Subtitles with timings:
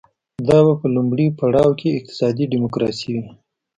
[0.47, 3.25] دا به په لومړي پړاو کې اقتصادي ډیموکراسي وي.